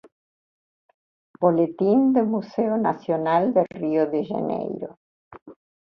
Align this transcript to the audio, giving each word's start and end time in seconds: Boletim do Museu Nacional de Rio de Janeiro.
Boletim 1.41 1.97
do 2.15 2.23
Museu 2.33 2.71
Nacional 2.89 3.43
de 3.55 3.61
Rio 3.79 4.03
de 4.13 4.21
Janeiro. 4.29 4.89